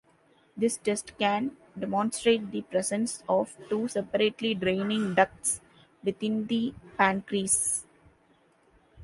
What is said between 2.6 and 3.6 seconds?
presence of